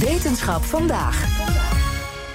Wetenschap 0.00 0.62
vandaag. 0.62 1.26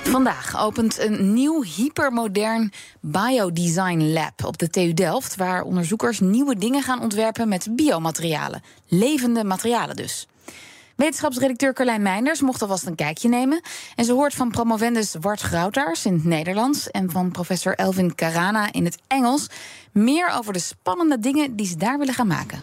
Vandaag 0.03 0.59
opent 0.61 0.99
een 0.99 1.33
nieuw 1.33 1.63
hypermodern 1.63 2.71
biodesign 2.99 4.11
lab 4.13 4.43
op 4.45 4.57
de 4.57 4.69
TU 4.69 4.93
Delft, 4.93 5.35
waar 5.35 5.63
onderzoekers 5.63 6.19
nieuwe 6.19 6.55
dingen 6.55 6.81
gaan 6.81 7.01
ontwerpen 7.01 7.47
met 7.47 7.67
biomaterialen, 7.71 8.61
levende 8.87 9.43
materialen 9.43 9.95
dus. 9.95 10.27
Wetenschapsredacteur 10.95 11.73
Carlijn 11.73 12.01
Meinders 12.01 12.41
mocht 12.41 12.61
alvast 12.61 12.85
een 12.85 12.95
kijkje 12.95 13.29
nemen. 13.29 13.61
En 13.95 14.05
ze 14.05 14.13
hoort 14.13 14.33
van 14.33 14.51
promovendus 14.51 15.15
Wart 15.21 15.41
Groutaars 15.41 16.05
in 16.05 16.13
het 16.13 16.23
Nederlands 16.23 16.91
en 16.91 17.11
van 17.11 17.31
professor 17.31 17.75
Elvin 17.75 18.15
Carana 18.15 18.71
in 18.71 18.85
het 18.85 18.97
Engels 19.07 19.47
meer 19.91 20.29
over 20.29 20.53
de 20.53 20.59
spannende 20.59 21.19
dingen 21.19 21.55
die 21.55 21.67
ze 21.67 21.77
daar 21.77 21.97
willen 21.97 22.13
gaan 22.13 22.27
maken. 22.27 22.61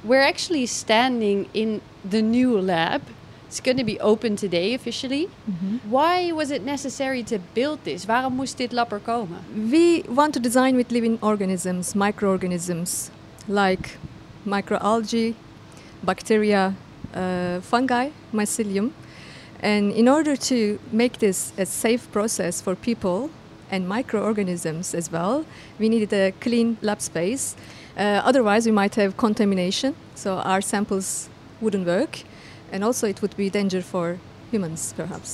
We're 0.00 0.26
actually 0.26 0.66
standing 0.66 1.46
in 1.50 1.80
the 2.08 2.20
new 2.20 2.64
lab. 2.64 3.00
It's 3.46 3.60
going 3.60 3.76
to 3.76 3.84
be 3.84 3.98
open 4.00 4.34
today 4.34 4.74
officially. 4.74 5.28
Why 5.88 6.32
was 6.32 6.50
it 6.50 6.64
necessary 6.64 7.22
to 7.24 7.38
build 7.54 7.84
this? 7.84 8.04
Waarom 8.06 8.34
moest 8.34 8.56
dit 8.56 8.72
lab 8.72 8.92
er 8.92 8.98
komen? 8.98 9.38
We 9.70 10.02
want 10.08 10.34
to 10.34 10.40
design 10.40 10.74
with 10.76 10.90
living 10.90 11.18
organisms, 11.22 11.94
microorganisms, 11.94 13.10
like 13.46 13.98
microalgae, 14.44 15.34
bacteria, 16.02 16.74
uh, 17.14 17.60
fungi, 17.60 18.10
mycelium. 18.32 18.90
And 19.60 19.92
in 19.92 20.08
order 20.08 20.36
to 20.36 20.78
make 20.90 21.18
this 21.18 21.52
a 21.56 21.66
safe 21.66 22.10
process 22.10 22.60
for 22.60 22.74
people 22.74 23.30
and 23.70 23.88
microorganisms 23.88 24.92
as 24.92 25.10
well, 25.12 25.44
we 25.78 25.88
needed 25.88 26.12
a 26.12 26.32
clean 26.40 26.78
lab 26.82 27.00
space. 27.00 27.54
Uh, 27.96 28.22
otherwise, 28.24 28.66
we 28.66 28.72
might 28.72 28.96
have 28.96 29.16
contamination, 29.16 29.94
so 30.16 30.34
our 30.38 30.60
samples 30.60 31.28
wouldn't 31.60 31.86
work. 31.86 32.24
And 32.72 32.82
also, 32.82 33.06
it 33.06 33.20
would 33.20 33.36
be 33.36 33.50
danger 33.50 33.82
for 33.82 34.16
humans, 34.50 34.92
perhaps. 34.96 35.30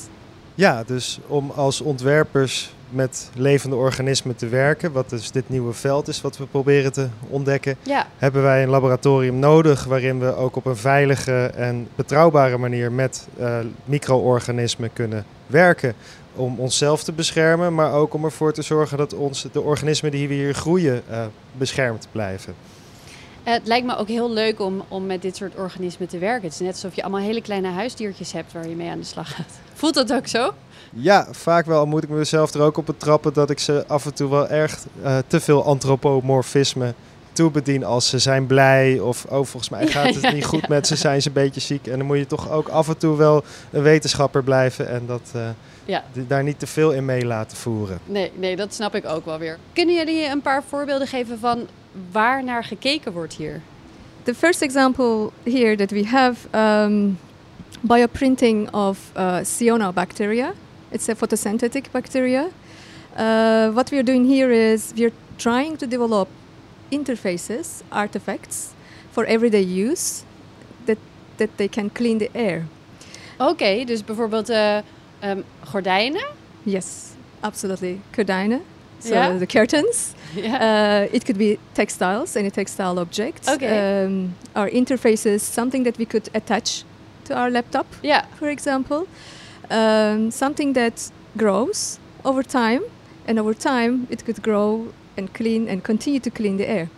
Ja, 0.55 0.84
dus 0.84 1.19
om 1.27 1.50
als 1.50 1.80
ontwerpers 1.80 2.75
met 2.91 3.30
levende 3.34 3.77
organismen 3.77 4.36
te 4.36 4.48
werken, 4.48 4.92
wat 4.92 5.11
dus 5.11 5.30
dit 5.30 5.48
nieuwe 5.48 5.72
veld 5.72 6.08
is 6.08 6.20
wat 6.20 6.36
we 6.36 6.47
proberen 6.47 6.92
te 6.92 7.08
ontdekken, 7.28 7.77
Ja, 7.83 8.06
hebben 8.19 8.42
wij 8.42 8.62
een 8.62 8.69
laboratorium 8.69 9.38
nodig 9.38 9.84
waarin 9.84 10.19
we 10.19 10.34
ook 10.34 10.56
op 10.56 10.66
een 10.66 10.77
veilige 10.77 11.47
en 11.47 11.88
betrouwbare 11.94 12.58
manier 12.58 12.92
met 12.92 13.28
eh, 13.38 13.58
micro-organismen 13.84 14.92
kunnen 14.92 15.25
werken. 15.47 15.94
Om 16.34 16.58
onszelf 16.58 17.05
te 17.05 17.12
beschermen, 17.12 17.75
maar 17.75 17.92
ook 17.92 18.14
om 18.14 18.25
ervoor 18.25 18.53
te 18.53 18.62
zorgen 18.62 18.98
dat 18.98 19.14
ons, 19.14 19.47
de 19.53 19.60
organismen 19.60 20.10
die 20.10 20.28
we 20.28 20.34
hier 20.34 20.55
groeien 20.55 21.03
eh, 21.08 21.25
beschermd 21.53 22.08
blijven. 22.12 22.55
Het 23.43 23.67
lijkt 23.67 23.87
me 23.87 23.97
ook 23.97 24.09
heel 24.09 24.33
leuk 24.33 24.61
om, 24.61 24.83
om 24.89 25.07
met 25.07 25.23
dit 25.23 25.37
soort 25.37 25.55
organismen 25.57 26.09
te 26.09 26.19
werken. 26.19 26.43
Het 26.43 26.53
is 26.53 26.61
net 26.61 26.73
alsof 26.73 26.95
je 26.95 27.03
allemaal 27.03 27.21
hele 27.21 27.43
kleine 27.43 27.69
huisdiertjes 27.69 28.33
hebt 28.33 28.53
waar 28.53 28.69
je 28.69 28.77
mee 28.77 28.91
aan 28.91 28.99
de 28.99 29.05
slag 29.05 29.34
gaat. 29.34 29.59
Voelt 29.75 29.95
dat 29.95 30.12
ook 30.12 30.27
zo? 30.27 30.55
Ja, 30.93 31.27
vaak 31.31 31.67
wel. 31.67 31.87
Moet 31.87 32.03
ik 32.03 32.09
mezelf 32.09 32.55
er 32.55 32.61
ook 32.61 32.77
op 32.77 32.87
betrappen 32.87 33.33
dat 33.33 33.51
ik 33.51 33.59
ze 33.59 33.84
af 33.87 34.05
en 34.05 34.15
toe 34.15 34.31
wel 34.31 34.49
erg 34.49 34.79
eh, 35.03 35.19
te 35.27 35.41
veel 35.41 35.65
antropomorfisme 35.65 36.94
toebedien 37.33 37.84
als 37.84 38.09
ze 38.09 38.19
zijn 38.19 38.47
blij 38.47 39.00
of 39.00 39.25
oh, 39.25 39.31
volgens 39.31 39.69
mij 39.69 39.87
gaat 39.97 40.15
het 40.15 40.21
Ja, 40.22 40.33
niet 40.33 40.45
goed 40.45 40.61
ja. 40.61 40.66
met 40.69 40.87
ze, 40.87 40.97
zijn 40.97 41.22
ze 41.22 41.28
een 41.28 41.34
beetje 41.34 41.61
ziek. 41.61 41.87
En 41.87 41.99
dan 41.99 42.06
moet 42.06 42.19
je 42.19 42.27
toch 42.27 42.50
ook 42.50 42.69
af 42.69 42.89
en 42.89 42.99
toe 42.99 43.16
wel 43.16 43.45
een 43.71 43.83
wetenschapper 43.83 44.43
blijven 44.43 44.89
en 44.89 45.06
dat, 45.06 45.33
eh, 45.87 45.99
daar 46.27 46.43
niet 46.43 46.59
te 46.59 46.66
veel 46.66 46.93
in 46.93 47.05
mee 47.05 47.27
laten 47.27 47.56
voeren. 47.56 47.99
Nee, 48.05 48.33
nee, 48.34 48.56
dat 48.56 48.75
snap 48.75 48.95
ik 48.95 49.06
ook 49.06 49.25
wel 49.25 49.39
weer. 49.39 49.59
Kunnen 49.72 49.95
jullie 49.95 50.27
een 50.27 50.43
paar 50.43 50.62
voorbeelden 50.69 51.06
geven 51.06 51.39
van 51.39 51.66
waar 52.10 52.44
naar 52.44 52.64
gekeken 52.64 53.12
wordt 53.12 53.34
hier? 53.34 53.60
The 54.22 54.34
first 54.34 54.62
example 54.62 55.30
here 55.44 55.76
that 55.76 55.91
we 55.91 56.06
have 56.06 56.48
um, 56.53 57.19
bioprinting 57.80 58.70
of 58.70 59.10
uh, 59.16 59.38
cyanobacteria. 59.42 60.53
It's 60.91 61.08
a 61.08 61.14
photosynthetic 61.14 61.91
bacteria. 61.91 62.48
Uh, 63.16 63.75
what 63.75 63.91
we 63.91 63.97
are 63.97 64.04
doing 64.04 64.26
here 64.26 64.72
is 64.72 64.92
we 64.94 65.04
are 65.04 65.12
trying 65.36 65.76
to 65.78 65.86
develop 65.86 66.28
interfaces, 66.91 67.82
artifacts 67.91 68.74
for 69.10 69.24
everyday 69.24 69.62
use 69.62 70.24
that, 70.86 70.98
that 71.36 71.56
they 71.56 71.69
can 71.69 71.91
clean 71.91 72.19
the 72.19 72.30
air. 72.32 72.66
Oké, 73.38 73.84
dus 73.84 74.04
bijvoorbeeld 74.04 74.48
eh, 74.48 74.76
ehm, 75.19 75.41
gordijnen. 75.64 76.26
Yes, 76.62 76.86
absolutely. 77.41 78.00
Gordijnen. 78.10 78.62
So 79.03 79.15
Yeah. 79.15 79.39
the 79.39 79.47
curtains. 79.47 80.15
Ja. 80.37 80.57
Uh, 80.57 81.09
it 81.15 81.25
could 81.27 81.37
be 81.39 81.59
textiles, 81.75 82.37
any 82.37 82.51
textile 82.51 82.99
objects. 82.99 83.49
Okay. 83.49 84.05
Um, 84.07 84.35
our 84.55 84.71
interfaces, 84.71 85.41
something 85.43 85.85
that 85.85 85.99
we 85.99 86.07
could 86.07 86.29
attach 86.35 86.85
to 87.25 87.35
our 87.35 87.51
laptop, 87.51 87.87
ja, 88.03 88.23
for 88.39 88.49
example. 88.49 89.07
Um, 89.71 90.31
something 90.31 90.73
that 90.75 91.11
grows 91.37 91.99
over 92.25 92.43
time, 92.43 92.81
and 93.29 93.39
over 93.39 93.55
time 93.55 94.07
it 94.11 94.25
could 94.25 94.43
grow 94.43 94.87
and 95.17 95.29
clean 95.34 95.69
and 95.69 95.83
continue 95.84 96.21
to 96.21 96.31
clean 96.31 96.57
the 96.57 96.69
air. 96.69 96.89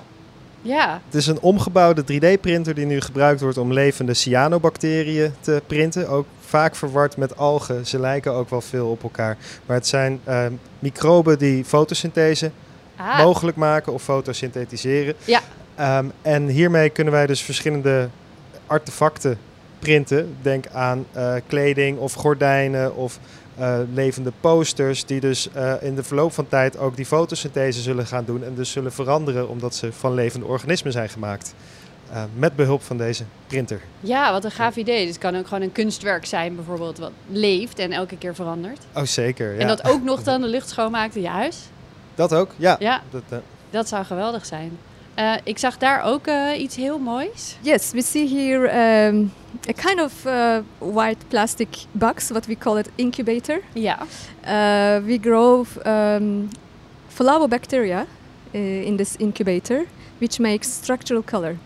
Ja. 0.64 1.00
Het 1.04 1.14
is 1.14 1.26
een 1.26 1.40
omgebouwde 1.40 2.02
3D-printer 2.02 2.74
die 2.74 2.86
nu 2.86 3.00
gebruikt 3.00 3.40
wordt 3.40 3.58
om 3.58 3.72
levende 3.72 4.14
cyanobacteriën 4.14 5.34
te 5.40 5.62
printen. 5.66 6.08
Ook 6.08 6.26
vaak 6.40 6.76
verward 6.76 7.16
met 7.16 7.36
algen. 7.36 7.86
Ze 7.86 8.00
lijken 8.00 8.32
ook 8.32 8.50
wel 8.50 8.60
veel 8.60 8.88
op 8.88 9.02
elkaar. 9.02 9.36
Maar 9.66 9.76
het 9.76 9.86
zijn 9.86 10.20
eh, 10.24 10.46
microben 10.78 11.38
die 11.38 11.64
fotosynthese 11.64 12.50
Ah, 12.96 13.18
mogelijk 13.18 13.56
maken 13.56 13.92
of 13.92 14.02
fotosynthetiseren. 14.02 15.14
Ja. 15.24 15.40
Ehm, 15.74 16.06
en 16.22 16.46
hiermee 16.46 16.90
kunnen 16.90 17.12
wij 17.12 17.26
dus 17.26 17.42
verschillende 17.42 18.08
artefacten 18.66 19.38
printen. 19.78 20.36
Denk 20.42 20.66
aan 20.72 21.06
eh, 21.12 21.34
kleding 21.46 21.98
of 21.98 22.12
gordijnen 22.12 22.96
of 22.96 23.18
eh, 23.56 23.78
levende 23.92 24.32
posters 24.40 25.04
die 25.04 25.20
dus 25.20 25.48
eh, 25.52 25.74
in 25.80 25.94
de 25.94 26.02
verloop 26.02 26.32
van 26.32 26.48
tijd 26.48 26.78
ook 26.78 26.96
die 26.96 27.06
fotosynthese 27.06 27.80
zullen 27.80 28.06
gaan 28.06 28.24
doen 28.24 28.44
en 28.44 28.54
dus 28.54 28.70
zullen 28.70 28.92
veranderen 28.92 29.48
omdat 29.48 29.74
ze 29.74 29.92
van 29.92 30.14
levende 30.14 30.46
organismen 30.46 30.92
zijn 30.92 31.08
gemaakt. 31.08 31.54
Eh, 32.12 32.22
met 32.36 32.56
behulp 32.56 32.82
van 32.82 32.96
deze 32.96 33.24
printer. 33.46 33.80
ja, 34.00 34.32
wat 34.32 34.44
een 34.44 34.50
gaaf 34.50 34.76
idee. 34.76 35.00
Dus 35.00 35.14
het 35.14 35.18
kan 35.18 35.36
ook 35.36 35.46
gewoon 35.46 35.62
een 35.62 35.72
kunstwerk 35.72 36.26
zijn 36.26 36.54
bijvoorbeeld 36.54 36.98
wat 36.98 37.12
leeft 37.30 37.78
en 37.78 37.92
elke 37.92 38.16
keer 38.18 38.34
verandert. 38.34 38.80
Oh 38.94 39.02
zeker, 39.02 39.54
ja. 39.54 39.60
En 39.60 39.66
dat 39.66 39.84
ook 39.88 40.02
nog 40.02 40.22
dan 40.22 40.40
de 40.40 40.46
lucht 40.48 40.68
schoonmaakt 40.68 41.16
in 41.16 41.22
je 41.22 41.28
huis. 41.28 41.58
Dat 42.14 42.34
ook, 42.34 42.50
ja. 42.56 42.76
Ja, 42.78 43.02
Dat, 43.10 43.40
dat 43.70 43.88
zou 43.88 44.04
geweldig 44.04 44.46
zijn. 44.46 44.78
Eh, 45.14 45.34
ik 45.42 45.58
zag 45.58 45.78
daar 45.78 46.02
ook 46.02 46.26
eh, 46.26 46.60
iets 46.60 46.76
heel 46.76 46.98
moois. 46.98 47.56
Yes, 47.60 47.90
we 47.90 48.02
see 48.02 48.28
here 48.28 48.66
um, 49.08 49.32
a 49.68 49.72
kind 49.72 50.00
of 50.00 50.24
uh, 50.26 50.56
white 50.78 51.26
plastic 51.28 51.68
box, 51.92 52.28
what 52.28 52.46
we 52.46 52.56
call 52.58 52.78
it 52.78 52.88
incubator. 52.94 53.60
Ja. 53.72 53.98
Uh, 54.00 55.04
we 55.04 55.18
grow 55.22 55.66
um, 55.86 56.48
flowobacteria 57.08 58.06
uh, 58.50 58.86
in 58.86 58.96
this 58.96 59.16
incubator, 59.16 59.84
which 60.18 60.38
makes 60.38 60.68
structural 60.72 61.22
color, 61.22 61.56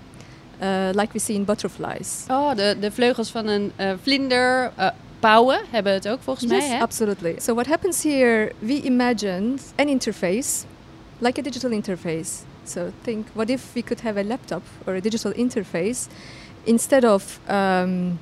uh, 0.61 0.91
like 0.93 1.13
we 1.13 1.19
see 1.19 1.35
in 1.35 1.45
butterflies. 1.45 2.25
Oh, 2.31 2.55
de, 2.55 2.77
de 2.81 2.91
vleugels 2.91 3.31
van 3.31 3.47
een 3.47 3.73
vlinder. 4.03 4.73
pauwen 5.21 5.61
hebben 5.71 5.93
het 5.93 6.09
ook 6.09 6.21
volgens 6.23 6.47
mij. 6.47 6.69
Yes, 6.69 6.81
absolutely. 6.81 7.35
So 7.41 7.55
what 7.55 7.67
happens 7.67 8.03
here? 8.03 8.53
We 8.59 8.81
imagined 8.83 9.61
an 9.77 9.89
interface, 9.89 10.65
like 11.19 11.41
a 11.41 11.43
digital 11.43 11.71
interface. 11.71 12.47
So 12.69 12.93
think, 13.03 13.27
what 13.35 13.49
if 13.51 13.75
we 13.75 13.83
could 13.83 14.01
have 14.01 14.19
a 14.21 14.23
laptop 14.23 14.63
or 14.87 14.95
a 14.95 15.01
digital 15.01 15.33
interface 15.33 16.07
instead 16.67 17.05
of 17.05 17.41
um, 17.49 18.19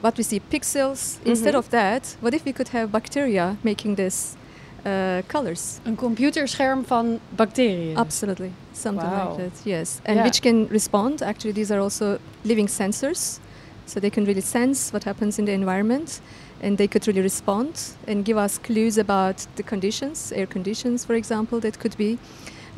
what 0.00 0.16
we 0.16 0.22
see 0.24 0.40
pixels? 0.50 1.18
Instead 1.24 1.54
Mhm. 1.54 1.58
of 1.58 1.68
that, 1.70 2.16
what 2.20 2.32
if 2.34 2.44
we 2.44 2.52
could 2.52 2.68
have 2.72 2.86
bacteria 2.90 3.56
making 3.62 3.96
this 3.96 4.36
uh, 4.84 5.20
colors? 5.26 5.78
Een 5.84 5.96
computerscherm 5.96 6.84
van 6.86 7.18
bacteriën. 7.36 7.96
Absolutely, 7.96 8.50
something 8.72 9.10
Wow. 9.12 9.28
like 9.28 9.36
that. 9.42 9.60
Yes, 9.64 9.98
and 10.04 10.16
Yeah. 10.16 10.24
which 10.24 10.40
can 10.40 10.66
respond. 10.70 11.20
Actually, 11.22 11.54
these 11.54 11.74
are 11.74 11.80
also 11.82 12.18
living 12.42 12.68
sensors, 12.70 13.38
so 13.86 14.00
they 14.00 14.10
can 14.10 14.24
really 14.24 14.40
sense 14.42 14.90
what 14.92 15.04
happens 15.04 15.38
in 15.38 15.44
the 15.44 15.52
environment, 15.52 16.20
and 16.62 16.76
they 16.78 16.88
could 16.88 17.06
really 17.06 17.22
respond 17.22 17.74
and 18.06 18.24
give 18.24 18.44
us 18.44 18.58
clues 18.58 18.98
about 18.98 19.46
the 19.56 19.62
conditions, 19.62 20.32
air 20.32 20.46
conditions, 20.46 21.04
for 21.04 21.14
example, 21.14 21.60
that 21.60 21.78
could 21.78 21.96
be. 21.96 22.16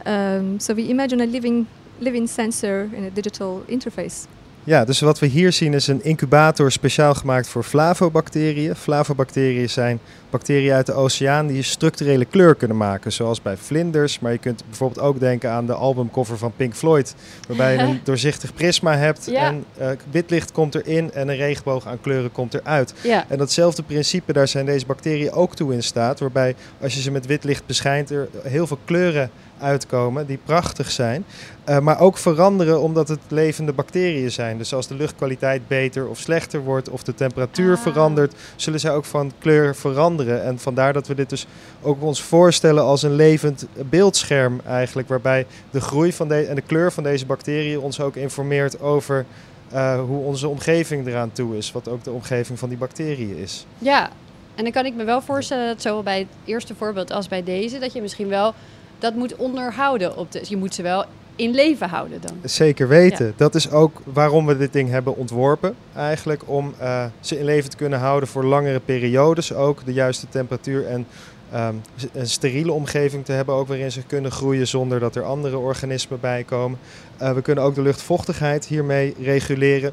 Um, 0.07 0.59
so 0.59 0.75
we 0.75 0.89
imagine 0.89 1.23
a 1.23 1.27
living 1.27 1.67
living 1.99 2.29
sensor 2.29 2.89
in 2.93 3.05
a 3.05 3.11
digital 3.13 3.63
interface. 3.67 4.27
Ja, 4.65 4.85
dus 4.85 5.01
wat 5.01 5.19
we 5.19 5.27
hier 5.27 5.53
zien 5.53 5.75
is 5.75 5.87
een 5.87 6.05
incubator 6.05 6.73
speciaal 6.73 7.15
gemaakt 7.15 7.49
voor 7.49 7.63
flavobacteriën. 7.63 8.77
Flavobacteriën 8.77 9.69
zijn 9.71 10.01
bacteriën 10.31 10.73
uit 10.73 10.87
de 10.87 10.93
oceaan 10.93 11.47
die 11.47 11.63
structurele 11.63 12.25
kleur 12.25 12.55
kunnen 12.55 12.77
maken, 12.77 13.13
zoals 13.13 13.43
bij 13.43 13.57
vlinders. 13.57 14.19
Maar 14.19 14.33
je 14.33 14.39
kunt 14.39 14.65
bijvoorbeeld 14.67 15.07
ook 15.07 15.21
denken 15.21 15.51
aan 15.51 15.67
de 15.67 15.73
albumcover 15.73 16.39
van 16.39 16.53
Pink 16.57 16.75
Floyd, 16.75 17.15
waarbij 17.49 17.73
je 17.73 17.79
een 17.79 18.01
doorzichtig 18.05 18.55
prisma 18.55 18.97
hebt 18.97 19.27
Ja. 19.31 19.47
en 19.47 19.65
eh, 19.77 19.89
wit 20.11 20.31
licht 20.31 20.53
komt 20.53 20.75
erin 20.75 21.13
en 21.13 21.29
een 21.29 21.37
regenboog 21.37 21.87
aan 21.87 22.01
kleuren 22.01 22.33
komt 22.33 22.55
eruit. 22.55 22.95
Ja. 23.03 23.25
En 23.29 23.39
datzelfde 23.39 23.83
principe, 23.83 24.33
daar 24.33 24.49
zijn 24.49 24.67
deze 24.67 24.87
bacteriën 24.87 25.33
ook 25.33 25.55
toe 25.55 25.73
in 25.73 25.83
staat, 25.83 26.21
waarbij 26.21 26.55
als 26.81 26.95
je 26.95 27.01
ze 27.01 27.11
met 27.11 27.27
wit 27.27 27.45
licht 27.45 27.67
beschijnt, 27.67 28.11
er 28.11 28.29
heel 28.43 28.67
veel 28.67 28.79
kleuren 28.85 29.31
uitkomen 29.61 30.27
die 30.27 30.39
prachtig 30.45 30.91
zijn. 30.91 31.25
Eh, 31.65 31.79
maar 31.79 32.01
ook 32.01 32.19
veranderen 32.19 32.81
omdat 32.81 33.09
het 33.09 33.21
levende 33.29 33.73
bacteriën 33.73 34.31
zijn. 34.31 34.59
Dus 34.59 34.75
als 34.75 34.87
de 34.87 34.95
luchtkwaliteit 34.95 35.69
beter 35.69 36.09
of 36.09 36.19
slechter 36.19 36.61
wordt 36.61 36.89
of 36.89 37.03
de 37.03 37.15
temperatuur 37.15 37.75
Ah. 37.77 37.83
verandert, 37.83 38.35
zullen 38.57 38.81
zij 38.81 38.93
ook 38.93 39.05
van 39.05 39.33
kleur 39.39 39.77
veranderen. 39.77 40.45
En 40.45 40.59
vandaar 40.59 40.93
dat 40.93 41.07
we 41.07 41.15
dit 41.15 41.31
dus 41.31 41.47
ook 41.83 42.03
ons 42.03 42.23
voorstellen 42.23 42.83
als 42.83 43.03
een 43.03 43.15
levend 43.15 43.67
beeldscherm 43.91 44.61
eigenlijk, 44.67 45.09
waarbij 45.09 45.47
de 45.71 45.81
groei 45.81 46.13
van 46.13 46.29
de, 46.29 46.35
en 46.35 46.55
de 46.55 46.61
kleur 46.61 46.93
van 46.93 47.03
deze 47.03 47.27
bacteriën 47.27 47.79
ons 47.81 48.01
ook 48.01 48.17
informeert 48.17 48.81
over 48.81 49.25
eh, 49.71 50.01
hoe 50.01 50.25
onze 50.25 50.49
omgeving 50.49 51.07
eraan 51.07 51.33
toe 51.33 51.57
is, 51.57 51.73
wat 51.73 51.89
ook 51.89 52.05
de 52.05 52.11
omgeving 52.11 52.59
van 52.59 52.69
die 52.69 52.79
bacteriën 52.79 53.37
is. 53.37 53.67
Ja, 53.79 54.11
en 54.55 54.63
dan 54.65 54.73
kan 54.73 54.87
ik 54.87 54.95
me 54.95 55.05
wel 55.05 55.21
voorstellen 55.23 55.67
dat 55.67 55.83
zowel 55.83 56.03
bij 56.03 56.19
het 56.19 56.29
eerste 56.45 56.75
voorbeeld 56.75 57.11
als 57.13 57.29
bij 57.29 57.43
deze, 57.45 57.79
dat 57.79 57.93
je 57.93 58.01
misschien 58.01 58.29
wel 58.29 58.55
dat 59.01 59.15
moet 59.15 59.37
onderhouden. 59.37 60.17
Op 60.17 60.33
de, 60.33 60.45
je 60.49 60.57
moet 60.57 60.75
ze 60.75 60.83
wel 60.83 61.05
in 61.37 61.55
leven 61.55 61.89
houden 61.89 62.21
dan. 62.21 62.37
Zeker 62.45 62.89
weten. 62.89 63.33
Dat 63.37 63.55
is 63.55 63.71
ook 63.71 64.01
waarom 64.05 64.47
we 64.47 64.57
dit 64.57 64.73
ding 64.73 64.91
hebben 64.91 65.17
ontworpen. 65.17 65.75
Eigenlijk 65.95 66.43
om 66.47 66.75
eh, 66.79 67.05
ze 67.21 67.39
in 67.39 67.45
leven 67.45 67.71
te 67.71 67.77
kunnen 67.77 67.99
houden 67.99 68.29
voor 68.29 68.45
langere 68.45 68.81
periodes. 68.81 69.53
Ook 69.53 69.85
de 69.85 69.93
juiste 69.93 70.29
temperatuur 70.29 70.87
en 70.87 71.07
ehm, 71.53 71.75
een 72.13 72.29
steriele 72.29 72.73
omgeving 72.73 73.25
te 73.25 73.33
hebben. 73.33 73.55
Ook 73.55 73.69
waarin 73.69 73.93
ze 73.93 74.03
kunnen 74.03 74.31
groeien 74.31 74.67
zonder 74.67 75.01
dat 75.01 75.17
er 75.17 75.25
andere 75.25 75.59
organismen 75.59 76.21
bij 76.21 76.45
komen. 76.45 76.79
Eh, 77.17 77.33
we 77.33 77.43
kunnen 77.43 77.65
ook 77.65 77.75
de 77.75 77.83
luchtvochtigheid 77.83 78.67
hiermee 78.67 79.15
reguleren. 79.23 79.93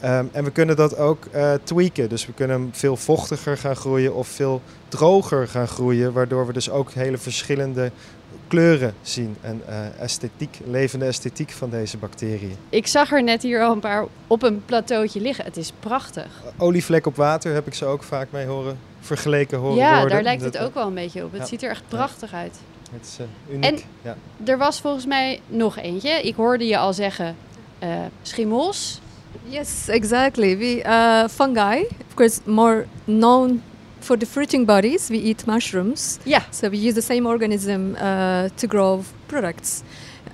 Ehm, 0.00 0.24
en 0.32 0.44
we 0.44 0.50
kunnen 0.50 0.76
dat 0.76 0.96
ook 0.96 1.24
eh, 1.24 1.52
tweaken. 1.62 2.08
Dus 2.08 2.26
we 2.26 2.32
kunnen 2.32 2.60
hem 2.60 2.68
veel 2.72 2.96
vochtiger 2.96 3.56
gaan 3.58 3.76
groeien 3.76 4.14
of 4.14 4.28
veel 4.28 4.62
droger 4.88 5.48
gaan 5.48 5.68
groeien. 5.68 6.12
Waardoor 6.12 6.46
we 6.46 6.52
dus 6.52 6.70
ook 6.70 6.90
hele 6.92 7.18
verschillende 7.18 7.90
kleuren 8.48 8.94
zien. 9.02 9.36
En 9.40 9.62
eh, 9.68 10.00
esthetiek, 10.00 10.58
levende 10.64 11.04
esthetiek 11.04 11.50
van 11.50 11.70
deze 11.70 11.96
bacteriën. 11.96 12.56
Ik 12.68 12.86
zag 12.86 13.12
er 13.12 13.22
net 13.22 13.42
hier 13.42 13.62
al 13.62 13.72
een 13.72 13.80
paar 13.80 14.04
op 14.26 14.42
een 14.42 14.64
plateautje 14.64 15.20
liggen. 15.20 15.44
Het 15.44 15.56
is 15.56 15.72
prachtig. 15.80 16.26
Olievlek 16.58 17.06
op 17.06 17.16
water 17.16 17.54
heb 17.54 17.66
ik 17.66 17.74
ze 17.74 17.84
ook 17.84 18.02
vaak 18.02 18.28
mee 18.30 18.46
horen 18.46 18.78
vergeleken 19.00 19.58
horen 19.58 19.76
ja, 19.76 19.90
worden. 19.92 20.10
daar 20.10 20.22
lijkt 20.22 20.42
Dat- 20.42 20.52
het 20.52 20.62
ook 20.62 20.74
wel 20.74 20.86
een 20.86 20.94
beetje 20.94 21.24
op. 21.24 21.32
Het 21.32 21.40
Ja. 21.40 21.46
ziet 21.46 21.62
er 21.62 21.70
echt 21.70 21.82
prachtig 21.88 22.32
uit. 22.32 22.56
Het 22.92 23.04
is 23.06 23.16
eh, 23.18 23.54
uniek. 23.54 23.84
En-. 24.02 24.16
Er 24.46 24.58
was 24.58 24.80
volgens 24.80 25.06
mij 25.06 25.40
nog 25.46 25.76
eentje. 25.78 26.10
Ik 26.10 26.34
hoorde 26.34 26.66
je 26.66 26.78
al 26.78 26.92
zeggen 26.92 27.36
eh 27.78 27.88
schimmels. 28.22 29.00
Yes, 29.48 29.88
exactly. 29.88 30.54
We 30.56 30.82
uh, 30.84 31.28
fungi, 31.28 31.84
of 32.00 32.16
course, 32.16 32.40
more 32.46 32.86
known 33.06 33.62
for 34.00 34.16
the 34.16 34.26
fruiting 34.26 34.64
bodies. 34.66 35.10
We 35.10 35.18
eat 35.18 35.46
mushrooms, 35.46 36.18
Yeah. 36.24 36.42
so 36.50 36.68
we 36.68 36.78
use 36.78 36.94
the 36.94 37.02
same 37.02 37.26
organism 37.26 37.96
uh, 38.00 38.48
to 38.56 38.66
grow 38.66 39.04
products. 39.28 39.82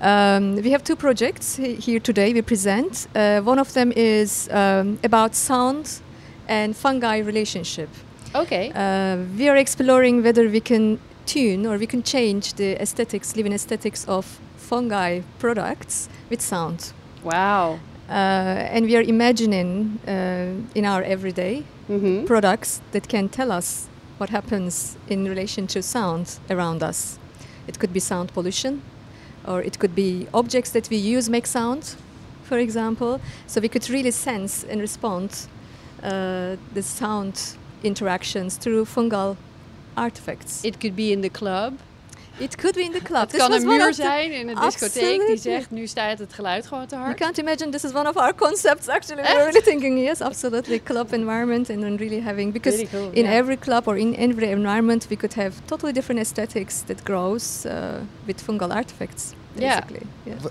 Um, 0.01 0.57
we 0.57 0.71
have 0.73 0.83
two 0.83 0.97
projects 0.97 1.57
he- 1.57 1.77
here 1.77 2.01
today. 2.01 2.33
We 2.33 2.43
present. 2.43 3.07
Uh, 3.15 3.41
one 3.41 3.59
of 3.61 3.73
them 3.73 3.93
is 3.97 4.49
um, 4.51 4.99
about 5.05 5.35
sound 5.35 6.01
and 6.49 6.75
fungi 6.77 7.19
relationship. 7.19 7.89
oké. 8.35 8.73
Uh, 8.75 9.17
we 9.39 9.49
are 9.49 9.57
exploring 9.59 10.23
whether 10.25 10.49
we 10.49 10.61
can 10.61 10.99
tune 11.27 11.67
or 11.69 11.79
we 11.79 11.87
can 11.87 12.03
change 12.03 12.55
the 12.55 12.81
aesthetics, 12.81 13.37
living 13.37 13.53
aesthetics 13.53 14.05
of 14.09 14.27
fungi 14.57 15.21
products 15.39 16.09
with 16.31 16.41
sound. 16.41 16.93
Wauw. 17.25 17.79
Uh, 18.13 18.75
and 18.77 18.85
we 18.85 18.95
are 18.95 19.03
imagining 19.09 19.99
uh, 20.07 20.53
in 20.75 20.85
our 20.85 21.03
everyday 21.03 21.63
Mhm. 21.89 22.27
products 22.27 22.81
that 22.93 23.09
can 23.09 23.29
tell 23.29 23.51
us 23.51 23.89
what 24.19 24.31
happens 24.31 24.97
in 25.09 25.25
relation 25.29 25.67
to 25.67 25.83
sound 25.83 26.27
around 26.51 26.83
us. 26.83 27.19
It 27.67 27.79
could 27.79 27.93
be 27.93 28.01
sound 28.01 28.29
pollution, 28.35 28.83
or 29.47 29.63
it 29.63 29.79
could 29.79 29.95
be 29.95 30.27
objects 30.33 30.71
that 30.73 30.91
we 30.91 30.97
use 31.17 31.31
make 31.31 31.47
sound, 31.47 31.97
for 32.43 32.59
example. 32.59 33.19
So 33.47 33.61
we 33.63 33.69
could 33.69 33.89
really 33.91 34.11
sense 34.13 34.67
and 34.71 34.81
respond 34.81 35.31
uh, 36.03 36.57
the 36.75 36.83
sound 36.83 37.57
interactions 37.83 38.59
through 38.59 38.85
fungal 38.85 39.37
artifacts. 39.97 40.65
It 40.65 40.81
could 40.81 40.97
be 40.97 41.13
in 41.13 41.23
the 41.23 41.31
club. 41.31 41.73
Could 42.57 42.75
be 42.75 42.83
in 42.83 42.93
the 42.93 43.03
club. 43.03 43.21
Het 43.21 43.31
This 43.31 43.39
kan 43.41 43.51
was 43.51 43.61
een 43.61 43.67
muur 43.67 43.87
the- 43.87 43.93
zijn 43.93 44.33
in 44.33 44.49
een 44.49 44.61
discotheek 44.61 45.27
die 45.27 45.37
zegt 45.37 45.71
nu 45.71 45.87
staat 45.87 46.19
het 46.19 46.33
geluid 46.33 46.67
gewoon 46.67 46.87
te 46.87 46.95
You 46.95 47.07
hard. 47.07 47.19
can't 47.19 47.39
imagine 47.39 47.69
this 47.71 47.85
is 47.85 47.93
one 47.95 48.09
of 48.09 48.17
our 48.17 48.35
concepts 48.35 48.89
actually. 48.89 49.23
We're 49.23 49.37
really 49.45 49.61
thinking 49.63 49.99
yes, 49.99 50.21
absolutely 50.21 50.83
club 50.83 51.13
environment 51.13 51.71
and 51.71 51.81
then 51.81 51.97
really 51.97 52.21
having 52.23 52.53
because 52.53 52.77
Really 52.77 52.91
cool, 52.93 53.11
in 53.13 53.23
yeah. 53.25 53.37
every 53.37 53.57
club 53.59 53.87
or 53.87 53.97
in 53.97 54.17
every 54.17 54.51
environment 54.51 55.07
we 55.09 55.17
could 55.17 55.35
have 55.35 55.53
totally 55.65 55.93
different 55.93 56.21
aesthetics 56.21 56.83
that 56.87 56.97
grows 57.05 57.63
uh, 57.67 57.73
with 58.25 58.43
fungal 58.43 58.71
artifacts. 58.71 59.25
Yeah. 59.55 59.79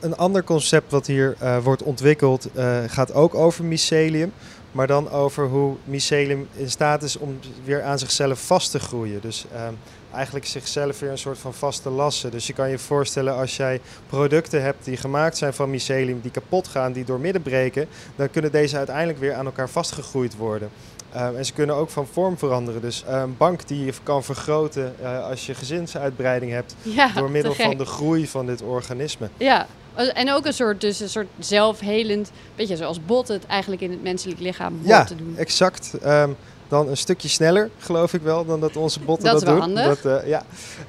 Een 0.02 0.16
ander 0.18 0.44
concept 0.44 0.92
wat 0.92 1.08
hier 1.08 1.36
eh, 1.40 1.58
wordt 1.64 1.84
ontwikkeld 1.84 2.48
eh, 2.54 2.80
gaat 2.88 3.14
ook 3.14 3.36
over 3.36 3.64
mycelium. 3.64 4.34
Maar 4.72 4.88
dan 4.88 5.10
over 5.10 5.48
hoe 5.48 5.76
mycelium 5.84 6.48
in 6.54 6.70
staat 6.70 7.04
is 7.04 7.18
om 7.18 7.40
weer 7.64 7.84
aan 7.84 8.00
zichzelf 8.00 8.46
vast 8.46 8.72
te 8.72 8.80
groeien. 8.80 9.22
Dus 9.22 9.46
ehm, 9.54 9.74
eigenlijk 10.14 10.46
zichzelf 10.46 11.00
weer 11.00 11.12
een 11.12 11.18
soort 11.18 11.38
van 11.38 11.54
vaste 11.54 11.90
lassen. 11.90 12.32
Dus 12.32 12.48
je 12.48 12.54
kan 12.54 12.70
je 12.70 12.78
voorstellen 12.78 13.36
als 13.36 13.58
jij 13.58 13.82
producten 14.08 14.64
hebt 14.64 14.86
die 14.86 14.98
gemaakt 14.98 15.38
zijn 15.38 15.54
van 15.54 15.70
mycelium, 15.70 16.20
die 16.22 16.32
kapot 16.32 16.68
gaan, 16.68 16.92
die 16.92 17.06
doormidden 17.06 17.42
breken, 17.42 17.88
dan 18.16 18.30
kunnen 18.30 18.52
deze 18.52 18.78
uiteindelijk 18.78 19.20
weer 19.20 19.34
aan 19.34 19.46
elkaar 19.46 19.70
vastgegroeid 19.70 20.38
worden. 20.38 20.70
Ehm, 21.14 21.36
en 21.36 21.46
ze 21.46 21.54
kunnen 21.54 21.76
ook 21.76 21.90
van 21.90 22.08
vorm 22.12 22.38
veranderen. 22.38 22.82
Dus 22.82 23.04
eh, 23.04 23.20
een 23.20 23.38
bank 23.38 23.68
die 23.68 23.86
je 23.86 23.94
kan 24.04 24.24
vergroten 24.24 24.96
eh, 25.02 25.24
als 25.24 25.46
je 25.46 25.54
gezinsuitbreiding 25.54 26.52
hebt, 26.52 26.76
Ja, 26.82 27.08
door 27.16 27.32
middel 27.32 27.54
van 27.54 27.78
de 27.78 27.86
groei 27.86 28.28
van 28.28 28.46
dit 28.46 28.62
organisme. 28.62 29.30
Ja, 29.38 29.68
en 29.96 30.32
ook 30.32 30.46
een 30.46 30.54
soort, 30.54 30.82
dus 30.82 31.00
een 31.00 31.10
soort 31.10 31.28
zelfhelend, 31.40 32.32
beetje 32.56 32.76
zoals 32.78 33.06
bot 33.06 33.28
het 33.28 33.46
eigenlijk 33.46 33.82
in 33.82 33.92
het 33.92 34.04
menselijk 34.04 34.40
lichaam 34.40 34.80
Ja, 34.84 35.04
te 35.04 35.16
doen. 35.16 35.34
exact. 35.38 35.94
Ehm, 36.02 36.30
dan 36.68 36.88
een 36.90 36.98
stukje 36.98 37.28
sneller, 37.28 37.70
geloof 37.78 38.14
ik 38.14 38.22
wel, 38.22 38.46
dan 38.46 38.60
dat 38.60 38.76
onze 38.76 39.00
botten 39.00 39.26
Dat 39.32 39.34
dat, 39.34 39.42
is 39.42 39.48
wel 39.48 39.68
doen. 39.68 39.76
handig. 39.78 40.02
Dat, 40.02 40.22
eh, 40.22 40.28
ja. 40.28 40.44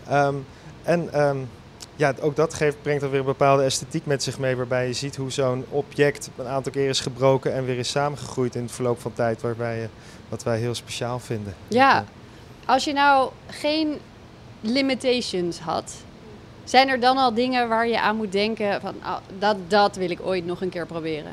Ehm, 0.09 0.35
en 0.83 1.13
ehm, 1.13 1.37
ja, 1.97 2.15
ook 2.21 2.37
dat 2.37 2.55
geeft, 2.55 2.83
brengt 2.83 3.01
dan 3.01 3.11
weer 3.11 3.21
een 3.21 3.27
bepaalde 3.27 3.63
esthetiek 3.63 4.07
met 4.07 4.23
zich 4.23 4.39
mee, 4.39 4.57
waarbij 4.57 4.87
je 4.87 4.93
ziet 4.93 5.17
hoe 5.17 5.31
zo'n 5.31 5.65
object 5.71 6.31
een 6.37 6.47
aantal 6.47 6.73
keer 6.73 6.89
is 6.89 7.01
gebroken 7.01 7.55
en 7.55 7.65
weer 7.65 7.79
is 7.79 7.91
samengegroeid 7.91 8.55
in 8.55 8.63
het 8.63 8.73
verloop 8.73 9.01
van 9.01 9.13
tijd, 9.13 9.41
waarbij 9.43 9.81
je, 9.81 9.89
wat 10.29 10.43
wij 10.43 10.59
heel 10.59 10.75
speciaal 10.75 11.19
vinden. 11.19 11.55
Ja, 11.69 12.05
als 12.67 12.85
je 12.85 12.93
nou 12.93 13.31
geen 13.47 13.99
limitations 14.61 15.59
had, 15.59 15.93
zijn 16.65 16.89
er 16.89 17.01
dan 17.01 17.19
al 17.19 17.35
dingen 17.35 17.69
waar 17.69 17.89
je 17.89 18.01
aan 18.01 18.17
moet 18.17 18.33
denken 18.33 18.81
van 18.81 18.95
ah, 19.03 19.17
dat, 19.39 19.57
dat 19.69 19.97
wil 19.97 20.11
ik 20.11 20.21
ooit 20.23 20.47
nog 20.47 20.61
een 20.61 20.69
keer 20.69 20.87
proberen? 20.87 21.33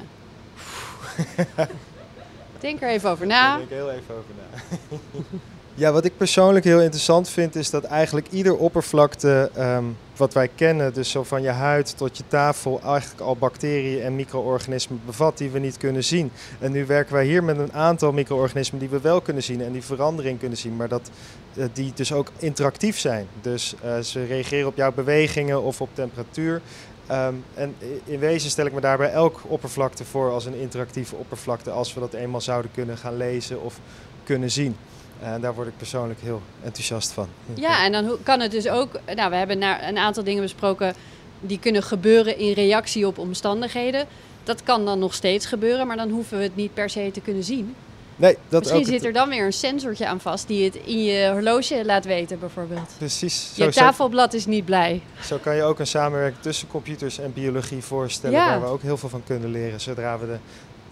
Denk 2.59 2.81
er 2.81 2.89
even 2.89 3.09
over 3.09 3.27
na. 3.27 3.57
Denk 3.57 3.69
ik 3.69 3.75
heel 3.75 3.91
even 3.91 4.15
over 4.15 4.33
na. 4.37 4.57
ja, 5.79 5.91
wat 5.91 6.05
ik 6.05 6.17
persoonlijk 6.17 6.65
heel 6.65 6.81
interessant 6.81 7.29
vind, 7.29 7.55
is 7.55 7.69
dat 7.69 7.83
eigenlijk 7.83 8.27
ieder 8.31 8.57
oppervlakte 8.57 9.49
ehm, 9.53 9.83
wat 10.15 10.33
wij 10.33 10.49
kennen, 10.55 10.93
dus 10.93 11.11
zo 11.11 11.23
van 11.23 11.41
je 11.41 11.49
huid 11.49 11.97
tot 11.97 12.17
je 12.17 12.23
tafel, 12.27 12.81
eigenlijk 12.83 13.21
al 13.21 13.35
bacteriën 13.35 14.01
en 14.01 14.15
micro-organismen 14.15 15.01
bevat 15.05 15.37
die 15.37 15.49
we 15.49 15.59
niet 15.59 15.77
kunnen 15.77 16.03
zien. 16.03 16.31
En 16.59 16.71
nu 16.71 16.85
werken 16.85 17.13
wij 17.13 17.25
hier 17.25 17.43
met 17.43 17.57
een 17.57 17.73
aantal 17.73 18.11
micro-organismen 18.11 18.79
die 18.79 18.89
we 18.89 19.01
wel 19.01 19.21
kunnen 19.21 19.43
zien 19.43 19.61
en 19.61 19.71
die 19.71 19.83
verandering 19.83 20.39
kunnen 20.39 20.57
zien, 20.57 20.75
maar 20.75 20.87
dat 20.87 21.09
eh, 21.55 21.65
die 21.73 21.91
dus 21.95 22.13
ook 22.13 22.31
interactief 22.37 22.99
zijn. 22.99 23.27
Dus 23.41 23.75
eh, 23.81 23.99
ze 23.99 24.25
reageren 24.25 24.67
op 24.67 24.75
jouw 24.75 24.91
bewegingen 24.91 25.61
of 25.61 25.81
op 25.81 25.89
temperatuur. 25.93 26.61
Ehm, 27.07 27.33
en 27.53 27.75
in 28.05 28.19
wezen 28.19 28.49
stel 28.49 28.65
ik 28.65 28.73
me 28.73 28.81
daarbij 28.81 29.11
elk 29.11 29.41
oppervlakte 29.47 30.05
voor 30.05 30.31
als 30.31 30.45
een 30.45 30.59
interactieve 30.59 31.15
oppervlakte, 31.15 31.71
als 31.71 31.93
we 31.93 31.99
dat 31.99 32.13
eenmaal 32.13 32.41
zouden 32.41 32.71
kunnen 32.71 32.97
gaan 32.97 33.17
lezen 33.17 33.61
of 33.61 33.79
kunnen 34.23 34.51
zien. 34.51 34.75
En 35.21 35.41
daar 35.41 35.53
word 35.55 35.67
ik 35.67 35.77
persoonlijk 35.77 36.19
heel 36.21 36.41
enthousiast 36.63 37.11
van. 37.11 37.27
Ja, 37.53 37.85
en 37.85 37.91
dan 37.91 38.17
kan 38.23 38.39
het 38.39 38.51
dus 38.51 38.67
ook. 38.67 38.99
Nou, 39.15 39.29
we 39.29 39.35
hebben 39.35 39.57
naar 39.57 39.87
een 39.87 39.97
aantal 39.97 40.23
dingen 40.23 40.41
besproken 40.41 40.93
die 41.41 41.59
kunnen 41.59 41.83
gebeuren 41.83 42.37
in 42.37 42.53
reactie 42.53 43.07
op 43.07 43.17
omstandigheden. 43.17 44.05
Dat 44.43 44.63
kan 44.63 44.85
dan 44.85 44.99
nog 44.99 45.13
steeds 45.13 45.45
gebeuren, 45.45 45.87
maar 45.87 45.97
dan 45.97 46.09
hoeven 46.09 46.37
we 46.37 46.43
het 46.43 46.55
niet 46.55 46.73
per 46.73 46.89
se 46.89 47.09
te 47.13 47.21
kunnen 47.21 47.43
zien. 47.43 47.75
Nee, 48.15 48.37
dat 48.49 48.59
Misschien 48.61 48.81
ook. 48.81 48.87
zit 48.87 49.03
er 49.05 49.13
dan 49.13 49.29
weer 49.29 49.45
een 49.45 49.53
sensortje 49.53 50.07
aan 50.07 50.19
vast 50.19 50.47
die 50.47 50.63
het 50.65 50.75
in 50.75 51.03
je 51.03 51.29
horloge 51.31 51.85
laat 51.85 52.05
weten, 52.05 52.39
bijvoorbeeld. 52.39 52.91
Precies. 52.97 53.51
Je 53.55 53.63
Zo, 53.63 53.71
zo, 53.71 53.79
tafelblad 53.79 54.33
is 54.33 54.45
niet 54.45 54.65
blij. 54.65 55.01
zo 55.23 55.37
kan 55.37 55.55
je 55.55 55.63
ook 55.63 55.79
een 55.79 55.87
samenwerking 55.87 56.41
tussen 56.41 56.67
computers 56.67 57.19
en 57.19 57.33
biologie 57.33 57.81
voorstellen, 57.83 58.37
Ja. 58.39 58.47
waar 58.47 58.61
we 58.61 58.65
ook 58.67 58.81
heel 58.81 58.97
veel 58.97 59.09
van 59.09 59.23
kunnen 59.25 59.51
leren, 59.51 59.81
zodra 59.81 60.19
we 60.19 60.25
de 60.25 60.37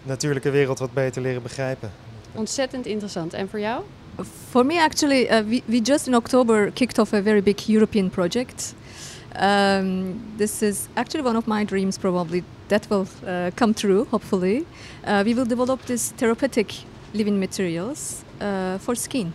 natuurlijke 0.04 0.50
wereld 0.50 0.80
wat 0.80 0.94
beter 0.94 1.22
leren 1.22 1.42
begrijpen. 1.42 1.92
Ontzettend 2.34 2.86
interessant. 2.86 3.34
En 3.34 3.50
voor 3.50 3.60
jou? 3.60 3.84
For 4.24 4.64
me, 4.64 4.80
actually, 4.80 5.30
uh, 5.30 5.44
we, 5.44 5.64
we 5.68 5.82
just 5.82 6.08
in 6.08 6.16
October 6.16 6.72
kicked 6.72 7.00
off 7.00 7.14
a 7.14 7.22
very 7.22 7.42
big 7.42 7.70
European 7.70 8.10
project. 8.10 8.74
Um, 9.36 10.20
this 10.38 10.64
is 10.64 10.90
actually 10.98 11.22
one 11.22 11.36
of 11.36 11.48
my 11.48 11.64
dreams, 11.64 11.98
probably 11.98 12.44
that 12.70 12.90
will 12.90 13.08
uh, 13.26 13.52
come 13.56 13.74
true, 13.74 14.06
hopefully. 14.06 14.66
Uh, 15.04 15.24
we 15.26 15.34
will 15.34 15.46
develop 15.46 15.86
this 15.86 16.12
therapeutic 16.12 16.74
living 17.14 17.40
materials 17.40 18.24
uh, 18.42 18.78
for 18.80 18.96
skin. 18.96 19.34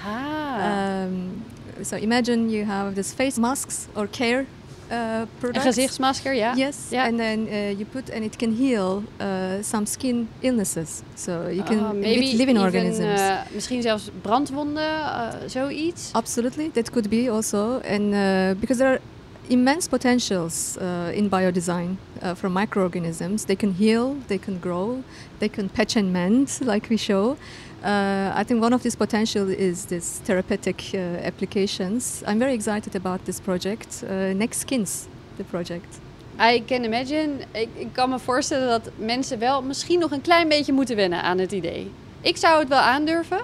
Ah. 0.00 1.04
Um, 1.04 1.44
so 1.82 1.96
imagine 1.96 2.50
you 2.50 2.64
have 2.64 2.94
this 2.94 3.12
face 3.12 3.38
masks 3.38 3.88
or 3.94 4.06
care 4.06 4.46
uh, 4.90 5.18
een 5.18 5.28
products. 5.38 5.64
gezichtsmasker, 5.64 6.34
ja. 6.34 6.54
Yes, 6.54 6.76
Ja. 6.90 7.04
and 7.06 7.16
then 7.18 7.38
uh, 7.46 7.70
you 7.70 7.84
put 7.92 8.10
and 8.10 8.24
it 8.24 8.36
can 8.36 8.56
heal 8.56 9.02
uh, 9.20 9.26
some 9.62 9.86
skin 9.86 10.28
illnesses. 10.40 11.00
So 11.14 11.32
you 11.50 11.62
can 11.62 11.78
Ah, 11.84 11.92
maybe 11.92 12.20
living 12.36 12.40
even, 12.56 12.62
organisms. 12.62 13.20
eh, 13.20 13.36
misschien 13.54 13.82
zelfs 13.82 14.10
brandwonden, 14.22 14.82
eh, 14.82 15.48
zoiets. 15.48 16.10
Absolutely, 16.12 16.70
that 16.72 16.90
could 16.90 17.08
be 17.08 17.30
also, 17.30 17.80
and 17.80 18.12
uh, 18.12 18.60
because 18.60 18.78
there 18.78 18.90
are 18.90 19.00
immense 19.48 19.88
potentials 19.88 20.76
uh, 20.80 21.16
in 21.16 21.28
biodesign 21.28 21.96
uh, 22.22 22.30
from 22.34 22.52
microorganisms. 22.52 23.44
They 23.44 23.56
can 23.56 23.74
heal, 23.78 24.16
they 24.26 24.38
can 24.38 24.58
grow, 24.60 25.02
they 25.38 25.48
can 25.50 25.68
patch 25.70 25.96
and 25.96 26.10
mend, 26.12 26.58
like 26.72 26.88
we 26.88 26.96
show. 26.96 27.36
Uh, 27.84 28.32
I 28.34 28.44
think 28.44 28.62
one 28.62 28.72
of 28.72 28.80
this 28.80 28.94
potential 28.94 29.48
is 29.48 29.84
this 29.84 30.20
therapeutic 30.22 30.94
uh, 30.94 30.98
applications. 31.22 32.22
I'm 32.26 32.38
very 32.38 32.54
excited 32.54 32.94
about 32.96 33.24
this 33.24 33.40
project. 33.40 34.02
Uh, 34.02 34.32
Next 34.32 34.60
Skins, 34.60 35.06
the 35.36 35.44
project. 35.44 35.98
I 36.38 36.62
can 36.66 36.84
imagine. 36.84 37.44
Ik, 37.52 37.68
ik 37.74 37.88
kan 37.92 38.10
me 38.10 38.18
voorstellen 38.18 38.68
dat 38.68 38.90
mensen 38.96 39.38
wel 39.38 39.62
misschien 39.62 39.98
nog 39.98 40.10
een 40.10 40.20
klein 40.20 40.48
beetje 40.48 40.72
moeten 40.72 40.96
wennen 40.96 41.22
aan 41.22 41.38
het 41.38 41.52
idee. 41.52 41.90
Ik 42.20 42.36
zou 42.36 42.58
het 42.58 42.68
wel 42.68 42.78
aandurven, 42.78 43.40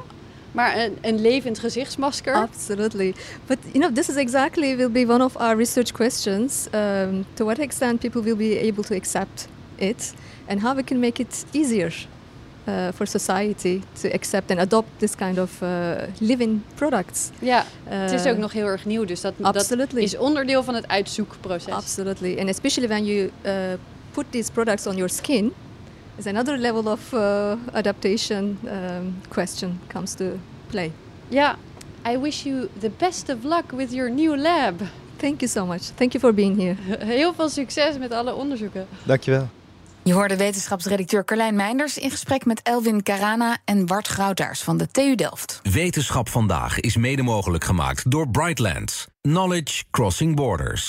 maar 0.52 0.78
een, 0.78 0.98
een 1.00 1.20
levend 1.20 1.58
gezichtsmasker. 1.58 2.34
Absolutely. 2.34 3.14
But 3.46 3.58
you 3.72 3.78
know, 3.78 3.94
this 3.94 4.08
is 4.08 4.16
exactly 4.16 4.76
will 4.76 4.90
be 4.90 5.12
one 5.12 5.24
of 5.24 5.36
our 5.36 5.56
research 5.56 5.92
questions. 5.92 6.66
Um, 6.74 7.24
to 7.34 7.44
what 7.44 7.58
extent 7.58 8.00
people 8.00 8.22
will 8.22 8.36
be 8.36 8.60
able 8.60 8.82
to 8.82 8.94
accept 8.94 9.48
it, 9.76 10.14
and 10.46 10.60
how 10.60 10.76
we 10.76 10.82
can 10.82 10.98
make 10.98 11.22
it 11.22 11.44
easier 11.52 11.92
uh, 12.70 12.92
for 12.94 13.06
society 13.06 13.82
to 14.00 14.08
accept 14.12 14.50
and 14.50 14.60
adopt 14.60 14.88
this 14.96 15.14
kind 15.14 15.38
of 15.38 15.62
uh, 15.62 15.68
living 16.18 16.62
products. 16.74 17.30
Ja, 17.38 17.64
het 17.84 18.12
is 18.12 18.24
Uh, 18.24 18.32
ook 18.32 18.38
nog 18.38 18.52
heel 18.52 18.66
erg 18.66 18.84
nieuw, 18.84 19.04
dus 19.04 19.20
dat, 19.20 19.34
dat 19.38 19.76
is 19.94 20.16
onderdeel 20.16 20.62
van 20.62 20.74
het 20.74 20.88
uitzoekproces. 20.88 21.72
Absolutely, 21.72 22.38
and 22.38 22.48
especially 22.48 22.88
when 22.88 23.04
you 23.04 23.30
uh, 23.44 23.52
put 24.10 24.24
these 24.30 24.52
products 24.52 24.86
on 24.86 24.94
your 24.94 25.10
skin, 25.10 25.52
is 26.16 26.26
another 26.26 26.58
level 26.58 26.92
of 26.92 27.12
uh, 27.12 27.52
adaptation 27.72 28.58
um, 28.64 29.16
question 29.28 29.80
comes 29.86 30.14
to 30.14 30.24
play. 30.66 30.92
Ja, 31.28 31.56
I 32.12 32.18
wish 32.18 32.42
you 32.42 32.68
the 32.78 32.90
best 32.98 33.28
of 33.28 33.44
luck 33.44 33.72
with 33.72 33.92
your 33.92 34.10
new 34.10 34.36
lab. 34.36 34.80
Thank 35.16 35.40
you 35.40 35.48
so 35.48 35.66
much. 35.66 35.82
Thank 35.94 36.12
you 36.12 36.20
for 36.20 36.34
being 36.34 36.60
here. 36.60 36.76
Heel 37.14 37.34
veel 37.34 37.48
succes 37.48 37.98
met 37.98 38.12
alle 38.12 38.34
onderzoeken. 38.34 38.86
Dankjewel. 39.04 39.48
Je 40.10 40.16
hoorde 40.16 40.36
wetenschapsredacteur 40.36 41.24
Carlijn 41.24 41.54
Meinders 41.54 41.98
in 41.98 42.10
gesprek 42.10 42.44
met 42.44 42.60
Elwin 42.62 43.02
Carana 43.02 43.58
en 43.64 43.86
Bart 43.86 44.06
Groutaars 44.06 44.62
van 44.62 44.76
de 44.76 44.90
TU 44.90 45.14
Delft. 45.14 45.60
Wetenschap 45.62 46.28
vandaag 46.28 46.80
is 46.80 46.96
mede 46.96 47.22
mogelijk 47.22 47.64
gemaakt 47.64 48.10
door 48.10 48.28
Brightlands. 48.28 49.06
Knowledge 49.20 49.84
Crossing 49.90 50.36
Borders. 50.36 50.88